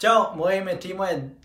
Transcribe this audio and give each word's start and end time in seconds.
Ćao, 0.00 0.36
moje 0.36 0.58
ime 0.58 0.80
Timo 0.80 1.04
je... 1.04 1.36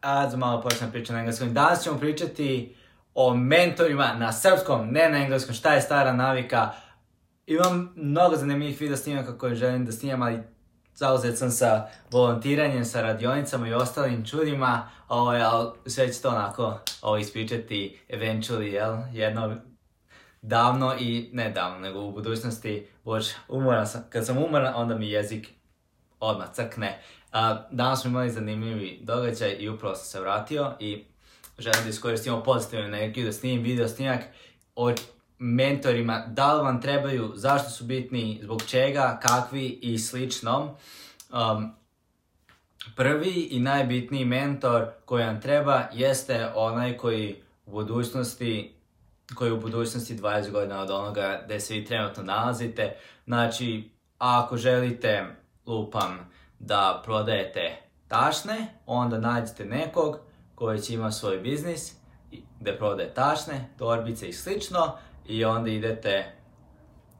A, 0.00 0.30
za 0.30 0.36
malo 0.36 0.60
počnem 0.60 0.90
pričati 0.90 1.12
na 1.12 1.18
engleskom. 1.18 1.54
Danas 1.54 1.82
ćemo 1.82 1.98
pričati 1.98 2.76
o 3.14 3.34
mentorima 3.34 4.14
na 4.14 4.32
srpskom, 4.32 4.88
ne 4.90 5.08
na 5.08 5.18
engleskom. 5.18 5.54
Šta 5.54 5.74
je 5.74 5.80
stara 5.80 6.12
navika? 6.12 6.72
Imam 7.46 7.92
mnogo 7.96 8.36
zanimljivih 8.36 8.80
video 8.80 8.96
snimaka 8.96 9.38
koje 9.38 9.54
želim 9.54 9.86
da 9.86 9.92
snimam, 9.92 10.22
ali 10.22 10.42
zauzet 10.94 11.38
sam 11.38 11.50
sa 11.50 11.86
volontiranjem, 12.10 12.84
sa 12.84 13.02
radionicama 13.02 13.68
i 13.68 13.74
ostalim 13.74 14.26
čudima, 14.26 14.88
ovaj, 15.08 15.42
ali 15.42 15.70
sve 15.86 16.12
ću 16.12 16.22
to 16.22 16.28
onako 16.28 16.78
ovaj, 17.02 17.20
ispričati 17.20 18.00
eventually, 18.08 18.72
jel? 18.72 18.96
Jedno 19.12 19.56
davno 20.42 20.94
i, 21.00 21.30
ne 21.32 21.50
davno, 21.50 21.78
nego 21.78 22.00
u 22.00 22.12
budućnosti, 22.12 22.86
bože, 23.04 23.34
umoran 23.48 23.86
sam. 23.86 24.04
Kad 24.10 24.26
sam 24.26 24.38
umoran, 24.38 24.72
onda 24.76 24.94
mi 24.94 25.10
jezik 25.10 25.48
odmah 26.20 26.52
crkne. 26.52 27.02
A, 27.34 27.66
danas 27.70 28.00
smo 28.00 28.10
imali 28.10 28.30
zanimljivi 28.30 28.98
događaj 29.02 29.56
i 29.58 29.68
upravo 29.68 29.94
sam 29.94 30.04
se 30.04 30.20
vratio 30.20 30.72
i 30.80 31.04
želim 31.58 31.82
da 31.82 31.88
iskoristimo 31.88 32.42
pozitivnu 32.42 32.86
energiju, 32.86 33.26
da 33.26 33.32
snimim 33.32 33.62
video 33.62 33.88
snimak 33.88 34.20
o 34.76 34.92
mentorima, 35.38 36.24
da 36.26 36.54
li 36.54 36.62
vam 36.62 36.80
trebaju, 36.80 37.32
zašto 37.34 37.70
su 37.70 37.84
bitni, 37.84 38.40
zbog 38.42 38.62
čega, 38.62 39.20
kakvi 39.22 39.78
i 39.82 39.98
slično. 39.98 40.76
Um, 41.32 41.74
prvi 42.96 43.48
i 43.50 43.60
najbitniji 43.60 44.24
mentor 44.24 44.86
koji 45.04 45.24
vam 45.24 45.40
treba 45.40 45.82
jeste 45.92 46.50
onaj 46.54 46.96
koji 46.96 47.36
u 47.66 47.70
budućnosti 47.70 48.74
koji 49.34 49.52
u 49.52 49.60
budućnosti 49.60 50.16
20 50.16 50.50
godina 50.50 50.80
od 50.80 50.90
onoga 50.90 51.40
gdje 51.44 51.60
se 51.60 51.74
vi 51.74 51.84
trenutno 51.84 52.22
nalazite. 52.22 52.96
Znači, 53.24 53.90
ako 54.18 54.56
želite, 54.56 55.24
lupam, 55.66 56.30
da 56.66 57.02
prodajete 57.04 57.76
tašne, 58.08 58.66
onda 58.86 59.18
nađete 59.18 59.64
nekog 59.64 60.18
koji 60.54 60.80
će 60.80 60.94
ima 60.94 61.12
svoj 61.12 61.38
biznis 61.38 61.96
gdje 62.60 62.78
prodaje 62.78 63.14
tašne, 63.14 63.68
torbice 63.78 64.28
i 64.28 64.32
slično 64.32 64.92
i 65.26 65.44
onda 65.44 65.70
idete 65.70 66.32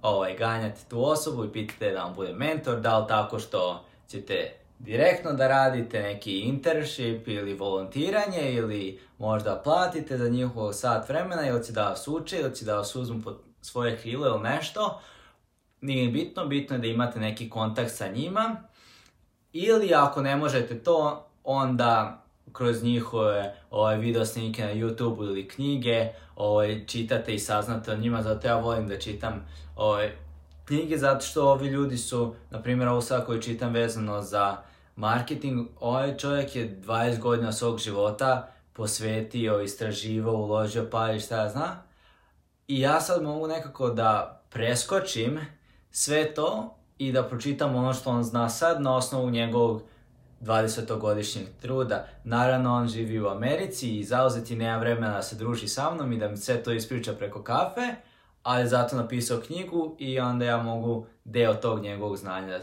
ovaj, 0.02 0.36
ganjati 0.36 0.88
tu 0.88 1.04
osobu 1.04 1.44
i 1.44 1.52
pitate 1.52 1.90
da 1.90 2.02
vam 2.02 2.14
bude 2.14 2.32
mentor, 2.32 2.80
da 2.80 2.98
li 2.98 3.08
tako 3.08 3.38
što 3.38 3.84
ćete 4.08 4.52
direktno 4.78 5.32
da 5.32 5.48
radite 5.48 6.02
neki 6.02 6.40
internship 6.40 7.28
ili 7.28 7.54
volontiranje 7.54 8.52
ili 8.52 9.00
možda 9.18 9.60
platite 9.64 10.18
za 10.18 10.28
njihov 10.28 10.72
sat 10.72 11.08
vremena 11.08 11.48
ili 11.48 11.64
će 11.64 11.72
da 11.72 11.88
vas 11.88 12.08
uče 12.08 12.38
ili 12.40 12.54
će 12.54 12.64
da 12.64 12.76
vas 12.76 12.96
uzmu 12.96 13.22
pod 13.22 13.38
svoje 13.60 13.96
krilo 13.96 14.26
ili 14.26 14.42
nešto. 14.42 15.00
Nije 15.80 16.08
bitno, 16.08 16.46
bitno 16.46 16.76
je 16.76 16.80
da 16.80 16.86
imate 16.86 17.20
neki 17.20 17.50
kontakt 17.50 17.90
sa 17.90 18.08
njima 18.08 18.56
ili 19.54 19.94
ako 19.94 20.22
ne 20.22 20.36
možete 20.36 20.78
to, 20.78 21.26
onda 21.44 22.22
kroz 22.52 22.82
njihove 22.82 23.54
ovaj, 23.70 23.96
video 23.98 24.24
snimke 24.24 24.64
na 24.64 24.74
YouTube 24.74 25.22
ili 25.22 25.48
knjige 25.48 26.08
ovaj, 26.36 26.86
čitate 26.86 27.34
i 27.34 27.38
saznate 27.38 27.92
o 27.92 27.96
njima, 27.96 28.22
zato 28.22 28.46
ja 28.46 28.56
volim 28.56 28.88
da 28.88 28.98
čitam 28.98 29.46
ovaj, 29.76 30.12
knjige, 30.64 30.98
zato 30.98 31.26
što 31.26 31.50
ovi 31.50 31.68
ljudi 31.68 31.98
su, 31.98 32.34
na 32.50 32.62
primjer 32.62 32.88
ovo 32.88 33.00
sad 33.00 33.26
koju 33.26 33.42
čitam 33.42 33.72
vezano 33.72 34.22
za 34.22 34.56
marketing, 34.96 35.68
ovaj 35.80 36.16
čovjek 36.16 36.56
je 36.56 36.80
20 36.86 37.18
godina 37.18 37.52
svog 37.52 37.78
života 37.78 38.48
posvetio, 38.72 39.60
istraživao, 39.60 40.34
uložio 40.34 40.88
pa 40.90 41.12
i 41.12 41.20
šta 41.20 41.36
ja 41.36 41.48
zna. 41.48 41.82
I 42.68 42.80
ja 42.80 43.00
sad 43.00 43.22
mogu 43.22 43.46
nekako 43.46 43.90
da 43.90 44.42
preskočim 44.50 45.40
sve 45.90 46.34
to 46.34 46.76
i 47.06 47.12
da 47.12 47.22
pročitam 47.22 47.76
ono 47.76 47.92
što 47.92 48.10
on 48.10 48.22
zna 48.22 48.48
sad 48.48 48.82
na 48.82 48.96
osnovu 48.96 49.30
njegovog 49.30 49.82
20-godišnjeg 50.40 51.46
truda. 51.60 52.06
Naravno, 52.24 52.74
on 52.74 52.88
živi 52.88 53.20
u 53.20 53.28
Americi 53.28 53.98
i 53.98 54.04
zauzeti 54.04 54.56
nema 54.56 54.78
vremena 54.78 55.12
da 55.12 55.22
se 55.22 55.36
druži 55.36 55.68
sa 55.68 55.94
mnom 55.94 56.12
i 56.12 56.18
da 56.18 56.28
mi 56.28 56.36
sve 56.36 56.62
to 56.62 56.72
ispriča 56.72 57.12
preko 57.12 57.42
kafe, 57.42 57.94
ali 58.42 58.68
zato 58.68 58.96
napisao 58.96 59.40
knjigu 59.40 59.96
i 59.98 60.20
onda 60.20 60.44
ja 60.44 60.62
mogu 60.62 61.06
deo 61.24 61.54
tog 61.54 61.82
njegovog 61.82 62.16
znanja 62.16 62.60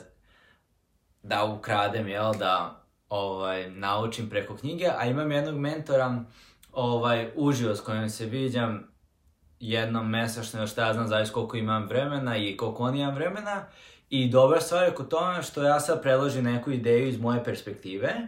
da 1.24 1.44
ukradem, 1.44 2.08
jel, 2.08 2.34
da 2.34 2.84
ovaj, 3.10 3.72
naučim 3.72 4.30
preko 4.30 4.56
knjige, 4.56 4.90
a 4.98 5.06
imam 5.06 5.32
jednog 5.32 5.56
mentora 5.56 6.24
ovaj, 6.72 7.32
uživo 7.36 7.76
s 7.76 7.82
kojim 7.82 8.10
se 8.10 8.26
viđam 8.26 8.92
jednom 9.60 10.10
mesečno, 10.10 10.68
šta 10.68 10.88
ja 10.88 10.94
znam, 10.94 11.08
zavis 11.08 11.32
koliko 11.32 11.58
imam 11.58 11.88
vremena 11.88 12.38
i 12.38 12.58
koliko 12.58 12.84
on 12.84 12.96
imam 12.96 13.16
vremena 13.16 13.66
i 14.12 14.30
dobra 14.30 14.62
stvar 14.62 14.84
je 14.84 14.96
kod 14.96 15.08
tome 15.08 15.44
što 15.44 15.64
ja 15.64 15.80
sad 15.80 16.02
predložim 16.02 16.44
neku 16.44 16.72
ideju 16.72 17.08
iz 17.08 17.20
moje 17.20 17.44
perspektive, 17.44 18.28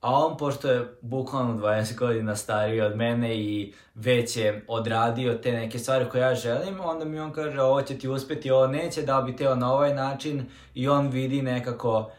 a 0.00 0.14
on, 0.26 0.36
pošto 0.36 0.70
je 0.70 0.98
bukvalno 1.00 1.54
20 1.54 1.98
godina 1.98 2.36
stariji 2.36 2.80
od 2.80 2.96
mene 2.96 3.36
i 3.36 3.74
već 3.94 4.36
je 4.36 4.64
odradio 4.68 5.34
te 5.34 5.52
neke 5.52 5.78
stvari 5.78 6.04
koje 6.10 6.20
ja 6.20 6.34
želim, 6.34 6.80
onda 6.80 7.04
mi 7.04 7.20
on 7.20 7.32
kaže 7.32 7.60
ovo 7.60 7.82
će 7.82 7.98
ti 7.98 8.08
uspjeti, 8.08 8.50
ovo 8.50 8.66
neće, 8.66 9.02
da 9.02 9.20
bi 9.20 9.36
teo 9.36 9.54
na 9.54 9.72
ovaj 9.72 9.94
način. 9.94 10.46
I 10.74 10.88
on 10.88 11.08
vidi 11.08 11.42
nekako 11.42 12.10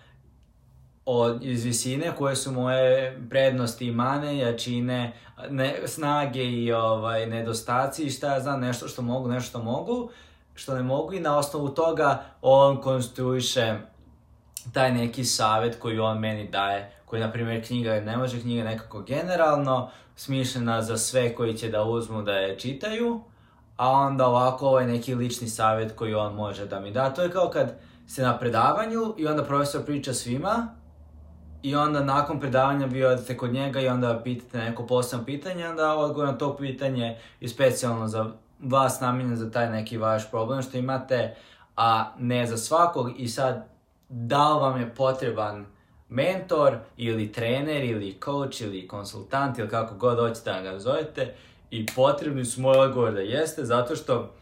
od, 1.06 1.44
iz 1.44 1.66
visine 1.66 2.12
koje 2.18 2.36
su 2.36 2.52
moje 2.52 3.20
prednosti 3.30 3.88
i 3.88 3.92
mane, 3.92 4.38
jačine, 4.38 5.14
ne, 5.50 5.76
snage 5.86 6.44
i 6.44 6.72
ovaj, 6.74 7.26
nedostaci 7.26 8.04
i 8.04 8.10
šta 8.10 8.34
ja 8.34 8.40
znam, 8.40 8.62
nešto 8.62 8.88
što 8.88 9.02
mogu, 9.02 9.30
nešto 9.30 9.50
što 9.50 9.64
mogu 9.64 10.12
što 10.56 10.76
ne 10.76 10.84
mogu 10.84 11.14
i 11.14 11.20
na 11.20 11.38
osnovu 11.38 11.70
toga 11.70 12.24
on 12.42 12.82
konstruiše 12.82 13.78
taj 14.74 14.94
neki 14.94 15.26
savjet 15.26 15.80
koji 15.80 16.00
on 16.00 16.20
meni 16.20 16.48
daje, 16.48 16.92
koji 17.06 17.22
na 17.22 17.32
primjer 17.32 17.66
knjiga 17.68 18.00
ne 18.00 18.18
može 18.18 18.42
knjiga 18.42 18.64
nekako 18.64 19.02
generalno, 19.02 19.90
smišljena 20.16 20.82
za 20.82 20.98
sve 20.98 21.36
koji 21.36 21.58
će 21.58 21.70
da 21.70 21.84
uzmu 21.84 22.22
da 22.22 22.34
je 22.34 22.60
čitaju, 22.60 23.22
a 23.78 23.90
onda 23.90 24.28
ovako 24.28 24.68
ovaj 24.68 24.88
neki 24.88 25.16
lični 25.16 25.48
savjet 25.48 25.96
koji 25.96 26.14
on 26.14 26.36
može 26.36 26.66
da 26.66 26.80
mi 26.80 26.92
da. 26.92 27.10
To 27.10 27.24
je 27.24 27.32
kao 27.32 27.50
kad 27.50 27.74
ste 28.08 28.22
na 28.22 28.40
predavanju 28.40 29.16
i 29.18 29.28
onda 29.28 29.44
profesor 29.44 29.86
priča 29.86 30.14
svima 30.14 30.76
i 31.64 31.76
onda 31.76 32.04
nakon 32.04 32.40
predavanja 32.40 32.86
vi 32.86 33.06
odete 33.06 33.38
kod 33.38 33.54
njega 33.54 33.80
i 33.80 33.88
onda 33.88 34.22
pitate 34.24 34.58
neko 34.58 34.88
posebno 34.88 35.26
pitanje, 35.26 35.70
onda 35.70 35.96
odgovor 35.98 36.28
na 36.28 36.38
to 36.38 36.58
pitanje 36.58 37.18
je 37.40 37.48
specijalno 37.48 38.08
za 38.08 38.32
vas 38.62 39.00
namijenjen 39.00 39.36
za 39.36 39.52
taj 39.52 39.70
neki 39.70 39.98
vaš 39.98 40.32
problem 40.32 40.62
što 40.62 40.78
imate, 40.78 41.36
a 41.78 42.12
ne 42.20 42.46
za 42.48 42.58
svakog 42.58 43.12
i 43.18 43.28
sad 43.28 43.68
da 44.10 44.54
li 44.54 44.62
vam 44.62 44.80
je 44.80 44.96
potreban 44.96 45.66
mentor 46.10 46.78
ili 46.98 47.32
trener 47.32 47.84
ili 47.84 48.20
coach 48.26 48.62
ili 48.62 48.88
konsultant 48.88 49.58
ili 49.58 49.70
kako 49.70 49.96
god 49.96 50.20
hoćete 50.20 50.52
da 50.52 50.62
ga 50.62 50.80
zovete 50.80 51.34
i 51.70 51.86
potrebni 51.96 52.46
su 52.46 52.62
moj 52.62 52.78
odgovor 52.78 53.14
da 53.14 53.20
jeste 53.20 53.66
zato 53.66 53.96
što 53.96 54.34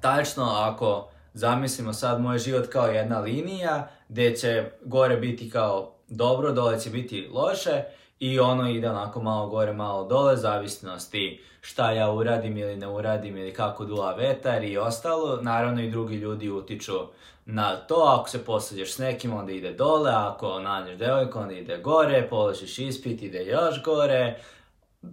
tačno 0.00 0.44
ako 0.44 1.08
zamislimo 1.34 1.92
sad 1.92 2.20
moj 2.20 2.38
život 2.38 2.66
kao 2.66 2.86
jedna 2.86 3.20
linija 3.20 3.88
gdje 4.08 4.36
će 4.36 4.70
gore 4.84 5.16
biti 5.16 5.50
kao 5.50 5.95
dobro, 6.08 6.52
dole 6.52 6.80
će 6.80 6.90
biti 6.90 7.28
loše 7.32 7.82
i 8.18 8.40
ono 8.40 8.70
ide 8.70 8.90
onako 8.90 9.22
malo 9.22 9.46
gore, 9.46 9.72
malo 9.72 10.04
dole, 10.04 10.36
zavisnosti 10.36 11.40
šta 11.60 11.92
ja 11.92 12.10
uradim 12.10 12.56
ili 12.56 12.76
ne 12.76 12.88
uradim 12.88 13.36
ili 13.36 13.54
kako 13.54 13.84
duva 13.84 14.14
vetar 14.14 14.64
i 14.64 14.78
ostalo. 14.78 15.38
Naravno 15.42 15.82
i 15.82 15.90
drugi 15.90 16.16
ljudi 16.16 16.50
utiču 16.50 16.98
na 17.44 17.76
to, 17.76 17.94
ako 17.94 18.28
se 18.28 18.44
posađeš 18.44 18.94
s 18.94 18.98
nekim 18.98 19.32
onda 19.32 19.52
ide 19.52 19.72
dole, 19.72 20.12
ako 20.14 20.60
nađeš 20.60 20.98
devojku 20.98 21.38
onda 21.38 21.54
ide 21.54 21.78
gore, 21.78 22.28
položiš 22.30 22.78
ispit 22.78 23.22
ide 23.22 23.44
još 23.44 23.82
gore, 23.82 24.40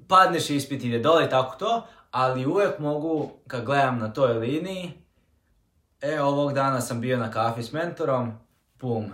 padneš 0.08 0.50
ispit 0.50 0.84
ide 0.84 1.00
dole 1.00 1.26
i 1.26 1.30
tako 1.30 1.56
to, 1.58 1.84
ali 2.12 2.46
uvijek 2.46 2.80
mogu, 2.80 3.32
kad 3.48 3.66
gledam 3.66 4.00
na 4.00 4.14
toj 4.14 4.34
liniji, 4.34 4.92
e 6.02 6.22
ovog 6.22 6.54
dana 6.54 6.82
sam 6.82 7.02
bio 7.02 7.18
na 7.18 7.32
kafi 7.32 7.64
s 7.64 7.72
mentorom, 7.72 8.32
pum, 8.78 9.12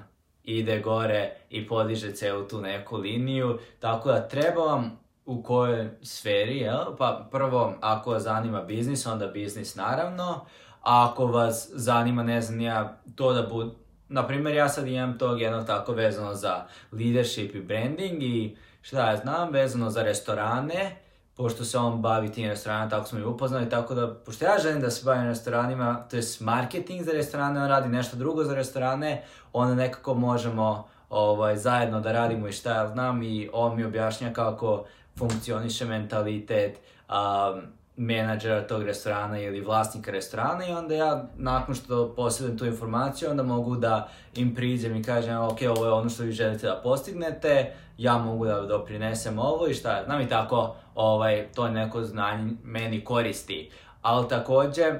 ide 0.58 0.80
gore 0.80 1.32
i 1.50 1.68
podiže 1.68 2.12
celu 2.12 2.48
tu 2.48 2.62
neku 2.62 2.98
liniju, 2.98 3.60
tako 3.80 4.12
da 4.12 4.28
treba 4.28 4.62
vam 4.62 5.00
u 5.26 5.44
kojoj 5.44 5.90
sferi, 6.02 6.58
jel? 6.58 6.96
Pa 6.98 7.28
prvo, 7.32 7.74
ako 7.82 8.12
vas 8.12 8.24
zanima 8.24 8.62
biznis, 8.62 9.06
onda 9.06 9.28
biznis 9.28 9.76
naravno, 9.76 10.46
a 10.82 11.10
ako 11.12 11.26
vas 11.26 11.70
zanima, 11.74 12.24
ne 12.24 12.42
znam 12.42 12.62
ja, 12.62 13.02
to 13.16 13.34
da 13.34 13.42
bude, 13.42 13.72
na 14.08 14.28
primjer 14.28 14.56
ja 14.56 14.70
sad 14.70 14.88
imam 14.88 15.18
tog 15.18 15.42
jednog 15.42 15.68
tako 15.68 15.94
vezano 15.94 16.34
za 16.34 16.66
leadership 16.92 17.56
i 17.56 17.62
branding 17.62 18.24
i 18.24 18.58
šta 18.82 19.10
ja 19.10 19.18
znam, 19.18 19.52
vezano 19.52 19.90
za 19.90 20.04
restorane, 20.04 20.96
pošto 21.40 21.66
se 21.66 21.78
on 21.78 22.02
bavi 22.02 22.32
tim 22.32 22.50
restoranima, 22.50 22.90
tako 22.90 23.08
smo 23.08 23.20
i 23.20 23.24
upoznali, 23.24 23.70
tako 23.70 23.96
da, 23.96 24.14
pošto 24.14 24.46
ja 24.46 24.58
želim 24.62 24.82
da 24.82 24.90
se 24.90 25.06
bavim 25.06 25.28
restoranima, 25.28 26.04
to 26.10 26.16
je 26.16 26.24
marketing 26.40 27.04
za 27.04 27.12
restorane, 27.12 27.62
on 27.62 27.68
radi 27.68 27.90
nešto 27.90 28.18
drugo 28.18 28.44
za 28.44 28.56
restorane, 28.56 29.24
onda 29.54 29.76
nekako 29.76 30.14
možemo 30.14 30.88
ovaj, 31.10 31.58
zajedno 31.58 32.02
da 32.02 32.12
radimo 32.12 32.48
i 32.48 32.52
šta 32.52 32.76
ja 32.76 32.88
znam 32.88 33.24
i 33.24 33.50
on 33.54 33.76
mi 33.76 33.84
objašnja 33.84 34.34
kako 34.34 34.86
funkcioniše 35.18 35.86
mentalitet, 35.86 36.80
um, 37.10 37.62
menadžera 38.00 38.68
tog 38.68 38.84
restorana 38.84 39.40
ili 39.40 39.62
vlasnika 39.62 40.12
restorana 40.12 40.66
i 40.66 40.72
onda 40.72 40.96
ja 40.96 41.24
nakon 41.38 41.76
što 41.76 42.14
posjedujem 42.16 42.58
tu 42.58 42.66
informaciju 42.66 43.30
onda 43.30 43.44
mogu 43.44 43.76
da 43.76 44.10
im 44.36 44.56
priđem 44.56 44.96
i 44.96 45.04
kažem 45.04 45.38
ok, 45.38 45.58
ovo 45.70 45.86
je 45.86 45.92
ono 45.92 46.10
što 46.10 46.24
vi 46.24 46.32
želite 46.32 46.68
da 46.68 46.80
postignete, 46.84 47.74
ja 47.98 48.18
mogu 48.18 48.46
da 48.46 48.62
doprinesem 48.62 49.40
ovo 49.40 49.68
i 49.68 49.74
šta, 49.74 50.02
znam 50.06 50.22
i 50.22 50.30
tako, 50.30 50.76
ovaj, 50.96 51.48
to 51.56 51.70
neko 51.70 52.04
znanje 52.04 52.54
meni 52.64 53.04
koristi. 53.04 53.72
Ali 54.02 54.30
takođe, 54.30 54.94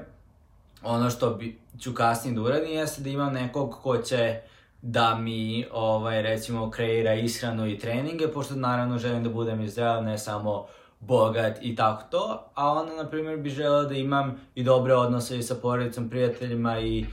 ono 0.82 1.10
što 1.10 1.30
bi, 1.30 1.58
ću 1.80 1.94
kasnije 1.94 2.34
da 2.34 2.42
uradim 2.42 2.70
jeste 2.70 3.02
da 3.02 3.10
imam 3.10 3.32
nekog 3.32 3.78
ko 3.82 3.98
će 3.98 4.40
da 4.82 5.14
mi, 5.14 5.66
ovaj, 5.72 6.22
recimo, 6.22 6.70
kreira 6.70 7.14
ishranu 7.14 7.68
i 7.68 7.78
treninge, 7.78 8.28
pošto 8.28 8.54
naravno 8.54 8.98
želim 8.98 9.24
da 9.24 9.30
budem 9.30 9.60
i 9.60 9.68
zdrav, 9.68 10.04
ne 10.04 10.18
samo 10.18 10.66
bogat 11.00 11.58
i 11.62 11.76
tako 11.76 12.02
to, 12.10 12.50
a 12.54 12.72
onda, 12.72 12.94
na 12.94 13.10
primjer, 13.10 13.38
bi 13.38 13.50
želeo 13.50 13.82
da 13.82 13.94
imam 13.94 14.40
i 14.54 14.62
dobre 14.62 14.94
odnose 14.94 15.38
i 15.38 15.42
sa 15.42 15.54
porodicom, 15.54 16.10
prijateljima 16.10 16.80
i 16.80 17.06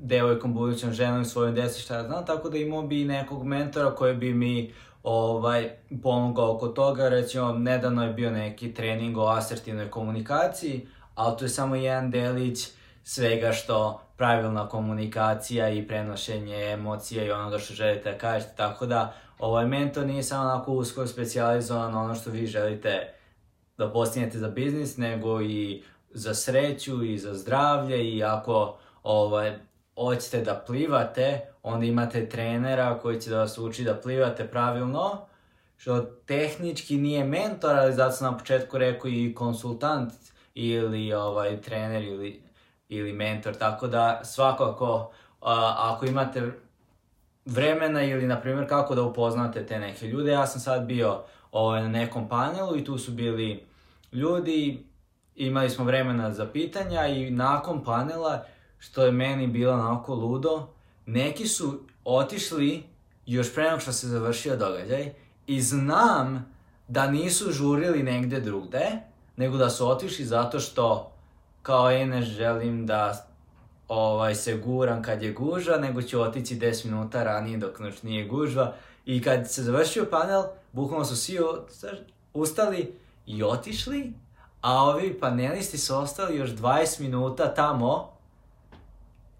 devojkom, 0.00 0.54
budućom 0.54 0.92
ženom 0.92 1.22
i 1.22 1.24
svojom 1.24 1.54
djeci, 1.54 1.82
šta 1.82 1.94
ja 1.94 2.02
znam, 2.02 2.26
tako 2.26 2.48
da 2.48 2.58
imao 2.58 2.82
bi 2.82 3.02
i 3.02 3.04
nekog 3.04 3.44
mentora 3.44 3.94
koji 3.94 4.14
bi 4.14 4.34
mi 4.34 4.72
ovaj, 5.02 5.70
pomogao 6.02 6.54
oko 6.54 6.68
toga, 6.68 7.08
recimo, 7.08 7.52
nedavno 7.52 8.04
je 8.04 8.12
bio 8.12 8.30
neki 8.30 8.74
trening 8.74 9.18
o 9.18 9.26
asertivnoj 9.26 9.90
komunikaciji, 9.90 10.86
ali 11.14 11.36
to 11.36 11.44
je 11.44 11.48
samo 11.48 11.76
jedan 11.76 12.10
delić 12.10 12.68
svega 13.04 13.52
što 13.52 14.00
pravilna 14.16 14.68
komunikacija 14.68 15.68
i 15.68 15.88
prenošenje 15.88 16.56
emocija 16.56 17.24
i 17.24 17.30
onoga 17.30 17.58
što 17.58 17.74
želite 17.74 18.12
da 18.12 18.18
kažete, 18.18 18.52
tako 18.56 18.86
da 18.86 19.14
ovaj 19.38 19.66
mentor 19.66 20.06
nije 20.06 20.22
samo 20.22 20.42
onako 20.42 20.72
usko 20.72 21.06
specializovan 21.06 21.94
ono 21.94 22.14
što 22.14 22.30
vi 22.30 22.46
želite 22.46 23.14
da 23.78 23.92
postignete 23.92 24.38
za 24.38 24.48
biznis, 24.48 24.96
nego 24.96 25.42
i 25.42 25.82
za 26.10 26.34
sreću 26.34 27.04
i 27.04 27.18
za 27.18 27.34
zdravlje 27.34 28.14
i 28.14 28.24
ako 28.24 28.78
ovaj, 29.02 29.56
hoćete 29.94 30.40
da 30.40 30.62
plivate, 30.66 31.40
onda 31.62 31.86
imate 31.86 32.28
trenera 32.28 32.98
koji 33.02 33.20
će 33.20 33.30
da 33.30 33.38
vas 33.38 33.58
uči 33.58 33.84
da 33.84 34.00
plivate 34.00 34.48
pravilno, 34.48 35.26
što 35.76 36.00
tehnički 36.02 36.96
nije 36.96 37.24
mentor, 37.24 37.76
ali 37.76 37.92
zato 37.92 38.12
sam 38.12 38.32
na 38.32 38.38
početku 38.38 38.78
rekao 38.78 39.08
i 39.10 39.34
konsultant 39.34 40.12
ili 40.54 41.12
ovaj 41.12 41.60
trener 41.60 42.04
ili, 42.04 42.43
ili 42.94 43.12
mentor, 43.12 43.54
tako 43.54 43.86
da 43.86 44.20
svakako 44.24 45.10
ako 45.76 46.06
imate 46.06 46.52
vremena 47.44 48.02
ili 48.02 48.26
na 48.26 48.40
primjer 48.40 48.68
kako 48.68 48.94
da 48.94 49.02
upoznate 49.02 49.66
te 49.66 49.78
neke 49.78 50.06
ljude, 50.06 50.32
ja 50.32 50.46
sam 50.46 50.60
sad 50.60 50.86
bio 50.86 51.22
ovaj, 51.52 51.82
na 51.82 51.88
nekom 51.88 52.28
panelu 52.28 52.76
i 52.76 52.84
tu 52.84 52.98
su 52.98 53.12
bili 53.12 53.66
ljudi, 54.12 54.86
imali 55.36 55.70
smo 55.70 55.84
vremena 55.84 56.32
za 56.32 56.46
pitanja 56.46 57.06
i 57.06 57.30
nakon 57.30 57.84
panela, 57.84 58.44
što 58.78 59.04
je 59.04 59.12
meni 59.12 59.46
bilo 59.46 59.72
onako 59.72 60.14
ludo, 60.14 60.66
neki 61.06 61.48
su 61.48 61.80
otišli 62.04 62.82
još 63.26 63.54
pre 63.54 63.64
nego 63.64 63.80
što 63.80 63.92
se 63.92 64.08
završio 64.08 64.56
događaj 64.56 65.12
i 65.46 65.60
znam 65.60 66.54
da 66.88 67.10
nisu 67.10 67.52
žurili 67.52 68.02
negde 68.02 68.40
drugde, 68.40 68.90
nego 69.36 69.56
da 69.56 69.70
su 69.70 69.88
otišli 69.88 70.24
zato 70.24 70.60
što 70.60 71.13
kao 71.64 71.90
je 71.90 72.06
ne 72.06 72.22
želim 72.22 72.86
da 72.86 73.26
ovaj, 73.88 74.34
se 74.34 74.56
guram 74.56 75.02
kad 75.02 75.22
je 75.22 75.32
gužva, 75.32 75.76
nego 75.76 76.02
ću 76.02 76.20
otići 76.20 76.56
10 76.56 76.84
minuta 76.84 77.24
ranije 77.24 77.58
dok 77.58 77.78
noć 77.78 78.02
nije 78.02 78.28
gužva. 78.28 78.72
I 79.06 79.22
kad 79.22 79.50
se 79.50 79.62
završio 79.62 80.06
panel, 80.10 80.42
bukvalno 80.72 81.04
su 81.04 81.16
svi 81.16 81.38
ustali 82.34 82.98
i 83.26 83.42
otišli, 83.42 84.12
a 84.60 84.82
ovi 84.82 85.20
panelisti 85.20 85.78
su 85.78 85.96
ostali 85.96 86.36
još 86.36 86.50
20 86.50 87.00
minuta 87.00 87.54
tamo 87.54 88.13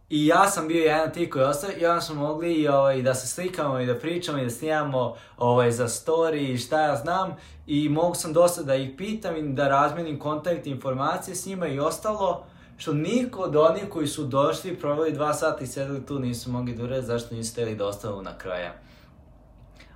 I 0.09 0.27
ja 0.27 0.51
sam 0.51 0.69
bio 0.69 0.85
jedan 0.85 1.09
od 1.09 1.15
tih 1.15 1.31
koji 1.31 1.45
ostao 1.45 1.71
i 1.81 1.87
onda 1.87 2.01
smo 2.01 2.15
mogli 2.15 2.55
i, 2.55 2.69
ovaj, 2.69 3.03
da 3.03 3.15
se 3.15 3.27
slikamo 3.27 3.81
i 3.81 3.87
da 3.87 3.99
pričamo 3.99 4.39
i 4.39 4.45
da 4.45 4.51
snimamo 4.51 5.15
ovaj, 5.37 5.71
za 5.71 5.89
story 5.89 6.53
i 6.53 6.59
šta 6.59 6.81
ja 6.81 6.97
znam. 6.97 7.37
I 7.67 7.89
mogu 7.89 8.15
sam 8.15 8.33
dosta 8.33 8.63
da 8.63 8.75
ih 8.75 8.91
pitam 8.97 9.37
i 9.37 9.53
da 9.53 9.69
razmenim 9.69 10.19
kontakt 10.19 10.67
informacije 10.67 11.35
s 11.35 11.47
njima 11.47 11.67
i 11.67 11.79
ostalo. 11.79 12.47
Što 12.77 12.93
niko 12.93 13.41
od 13.41 13.57
onih 13.57 13.89
koji 13.91 14.07
su 14.07 14.25
došli, 14.25 14.77
proveli 14.77 15.13
dva 15.13 15.35
sata 15.35 15.65
i 15.65 15.67
sedeli 15.67 16.07
tu 16.07 16.19
nisu 16.19 16.51
mogli 16.51 16.75
da 16.75 16.85
urede 16.85 17.03
zašto 17.03 17.35
nisu 17.35 17.53
hteli 17.53 17.77
da 17.77 17.87
ostanu 17.87 18.23
na 18.23 18.39
kraja. 18.39 18.73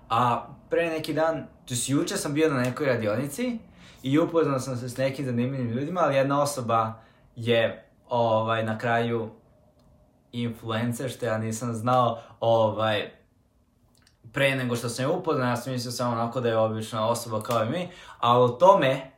A 0.09 0.47
pre 0.71 0.91
neki 0.91 1.15
dan, 1.15 1.47
to 1.67 1.75
juče 1.87 2.17
sam 2.17 2.35
bio 2.35 2.51
na 2.51 2.61
nekoj 2.61 2.87
radionici 2.87 3.59
i 4.03 4.19
upoznao 4.19 4.59
sam 4.59 4.77
se 4.77 4.89
s 4.89 4.97
nekim 4.97 5.25
zanimljivim 5.25 5.71
ljudima, 5.71 6.01
ali 6.01 6.15
jedna 6.15 6.43
osoba 6.43 6.93
je 7.37 7.85
ovaj, 8.09 8.65
na 8.65 8.79
kraju 8.79 9.31
influencer, 10.33 11.11
što 11.11 11.27
ja 11.27 11.39
nisam 11.39 11.75
znao, 11.75 12.19
ovaj, 12.41 13.11
pre 14.33 14.57
nego 14.57 14.77
što 14.77 14.89
sam 14.89 15.05
je 15.05 15.09
upoznao, 15.09 15.49
ja 15.49 15.57
sam 15.57 15.73
mislio 15.73 15.93
samo 15.93 16.13
onako 16.13 16.41
da 16.41 16.49
je 16.49 16.59
obična 16.59 17.09
osoba 17.09 17.43
kao 17.43 17.65
i 17.65 17.69
mi, 17.69 17.89
a 18.19 18.39
o 18.39 18.49
tome 18.49 19.11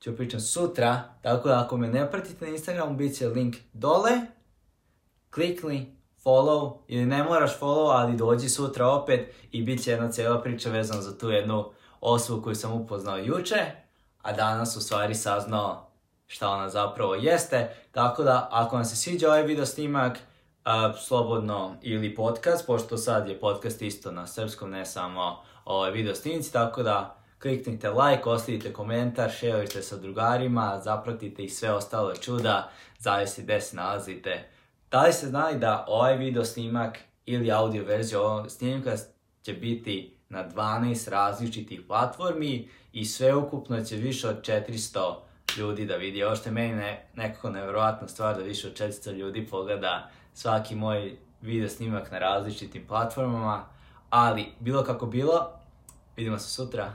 ću 0.00 0.16
pričam 0.16 0.40
sutra, 0.40 1.02
tako 1.22 1.48
da 1.48 1.60
ako 1.60 1.76
me 1.76 1.88
ne 1.88 2.10
pratite 2.10 2.44
na 2.44 2.50
Instagramu, 2.50 2.96
bit 2.96 3.18
će 3.18 3.28
link 3.28 3.56
dole, 3.72 4.10
klikni 5.30 5.96
follow, 6.24 6.78
ili 6.88 7.06
ne 7.06 7.22
moraš 7.22 7.58
follow, 7.58 7.90
ali 7.92 8.16
dođi 8.16 8.48
sutra 8.48 8.88
opet 8.88 9.34
i 9.52 9.62
bit 9.62 9.82
će 9.84 9.90
jedna 9.90 10.10
cijela 10.10 10.42
priča 10.42 10.70
vezana 10.70 11.02
za 11.02 11.18
tu 11.18 11.30
jednu 11.30 11.70
osobu 12.00 12.42
koju 12.42 12.54
sam 12.54 12.72
upoznao 12.72 13.16
juče, 13.16 13.66
a 14.22 14.32
danas 14.32 14.76
u 14.76 14.80
stvari 14.80 15.14
saznao 15.14 15.88
šta 16.26 16.48
ona 16.50 16.68
zapravo 16.68 17.14
jeste, 17.14 17.76
tako 17.92 18.22
da 18.22 18.48
ako 18.50 18.76
vam 18.76 18.84
se 18.84 18.96
sviđa 18.96 19.28
ovaj 19.28 19.42
video 19.42 19.66
snimak, 19.66 20.18
a, 20.64 20.92
slobodno 20.96 21.76
ili 21.82 22.14
podcast, 22.14 22.66
pošto 22.66 22.96
sad 22.96 23.28
je 23.28 23.40
podcast 23.40 23.82
isto 23.82 24.12
na 24.12 24.26
srpskom, 24.26 24.70
ne 24.70 24.86
samo 24.86 25.42
ovaj, 25.64 25.90
video 25.90 26.14
snimci, 26.14 26.52
tako 26.52 26.82
da 26.82 27.22
kliknite 27.42 27.90
like, 27.90 28.28
ostavite 28.28 28.72
komentar, 28.72 29.30
šerujte 29.30 29.82
sa 29.82 29.96
drugarima, 29.96 30.80
zapratite 30.84 31.44
i 31.44 31.48
sve 31.48 31.72
ostalo 31.72 32.14
čuda, 32.14 32.70
zavisi 32.98 33.42
gde 33.42 33.60
se 33.60 33.76
nalazite. 33.76 34.48
Da 34.90 35.02
li 35.02 35.12
ste 35.12 35.26
znali 35.26 35.58
da 35.58 35.84
ovaj 35.88 36.16
video 36.16 36.44
snimak 36.44 36.98
ili 37.26 37.52
audio 37.52 37.84
verzija 37.84 38.20
ovog 38.20 38.50
snimka 38.50 38.96
će 39.42 39.52
biti 39.52 40.16
na 40.28 40.48
12 40.48 41.10
različitih 41.10 41.80
platformi 41.88 42.68
i 42.92 43.04
sve 43.04 43.34
ukupno 43.34 43.84
će 43.84 43.96
više 43.96 44.28
od 44.28 44.46
400 44.46 45.14
ljudi 45.56 45.86
da 45.86 45.96
vidi. 45.96 46.24
Ovo 46.24 46.36
što 46.36 46.48
je 46.48 46.52
meni 46.52 46.74
ne, 46.74 47.06
nekako 47.14 47.50
nevjerojatna 47.50 48.08
stvar 48.08 48.36
da 48.36 48.42
više 48.42 48.68
od 48.68 48.78
400 48.78 49.12
ljudi 49.12 49.46
pogleda 49.46 50.10
svaki 50.34 50.74
moj 50.74 51.16
video 51.40 51.68
snimak 51.68 52.10
na 52.10 52.18
različitim 52.18 52.86
platformama, 52.86 53.64
ali 54.10 54.52
bilo 54.60 54.84
kako 54.84 55.06
bilo, 55.06 55.50
vidimo 56.16 56.38
se 56.38 56.48
sutra, 56.48 56.92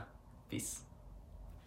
peace. 0.50 0.87